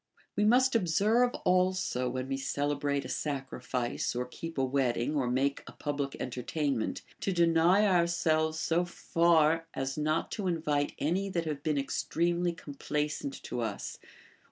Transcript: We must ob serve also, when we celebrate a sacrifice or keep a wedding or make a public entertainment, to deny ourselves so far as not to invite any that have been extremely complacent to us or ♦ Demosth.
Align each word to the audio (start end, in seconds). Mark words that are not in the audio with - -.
We 0.35 0.45
must 0.45 0.75
ob 0.75 0.87
serve 0.87 1.35
also, 1.45 2.09
when 2.09 2.27
we 2.27 2.35
celebrate 2.35 3.05
a 3.05 3.07
sacrifice 3.07 4.15
or 4.15 4.25
keep 4.25 4.57
a 4.57 4.65
wedding 4.65 5.15
or 5.15 5.29
make 5.29 5.61
a 5.67 5.73
public 5.73 6.15
entertainment, 6.19 7.03
to 7.19 7.31
deny 7.31 7.85
ourselves 7.85 8.59
so 8.59 8.83
far 8.83 9.67
as 9.75 9.99
not 9.99 10.31
to 10.31 10.47
invite 10.47 10.93
any 10.97 11.29
that 11.29 11.45
have 11.45 11.61
been 11.61 11.77
extremely 11.77 12.51
complacent 12.51 13.43
to 13.43 13.59
us 13.61 13.99
or 14.01 14.07
♦ 14.07 14.09
Demosth. 14.09 14.09